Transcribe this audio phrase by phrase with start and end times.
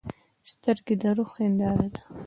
[0.51, 2.01] سترګې د روح هنداره ده.